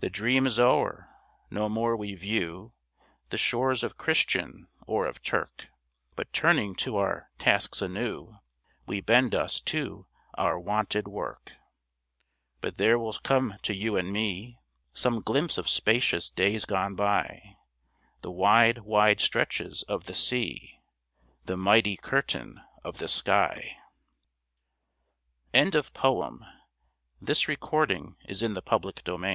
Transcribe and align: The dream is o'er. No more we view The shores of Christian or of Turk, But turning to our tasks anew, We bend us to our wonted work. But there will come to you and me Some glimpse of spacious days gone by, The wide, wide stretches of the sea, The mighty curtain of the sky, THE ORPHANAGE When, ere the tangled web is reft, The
The 0.00 0.10
dream 0.10 0.46
is 0.46 0.58
o'er. 0.58 1.08
No 1.50 1.70
more 1.70 1.96
we 1.96 2.14
view 2.14 2.74
The 3.30 3.38
shores 3.38 3.82
of 3.82 3.96
Christian 3.96 4.68
or 4.86 5.06
of 5.06 5.22
Turk, 5.22 5.70
But 6.14 6.30
turning 6.34 6.74
to 6.84 6.96
our 6.98 7.30
tasks 7.38 7.80
anew, 7.80 8.36
We 8.86 9.00
bend 9.00 9.34
us 9.34 9.62
to 9.62 10.06
our 10.34 10.60
wonted 10.60 11.08
work. 11.08 11.54
But 12.60 12.76
there 12.76 12.98
will 12.98 13.14
come 13.14 13.54
to 13.62 13.74
you 13.74 13.96
and 13.96 14.12
me 14.12 14.58
Some 14.92 15.22
glimpse 15.22 15.56
of 15.56 15.70
spacious 15.70 16.28
days 16.28 16.66
gone 16.66 16.94
by, 16.94 17.56
The 18.20 18.30
wide, 18.30 18.80
wide 18.80 19.20
stretches 19.20 19.84
of 19.84 20.04
the 20.04 20.12
sea, 20.12 20.82
The 21.46 21.56
mighty 21.56 21.96
curtain 21.96 22.60
of 22.84 22.98
the 22.98 23.08
sky, 23.08 23.78
THE 25.54 25.60
ORPHANAGE 25.60 25.92
When, 25.94 26.44
ere 27.24 27.26
the 27.26 27.34
tangled 27.40 28.08
web 28.20 28.20
is 28.28 28.42
reft, 28.42 29.04
The 29.06 29.26